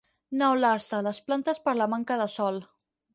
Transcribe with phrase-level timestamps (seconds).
[0.41, 2.59] Neular-se, les plantes per la manca de sol.